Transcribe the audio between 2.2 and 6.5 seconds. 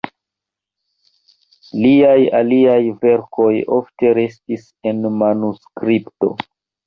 aliaj verkoj ofte restis en manuskripto.